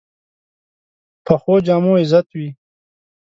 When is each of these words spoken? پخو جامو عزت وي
پخو 1.25 1.53
جامو 1.65 1.93
عزت 2.01 2.27
وي 2.37 2.47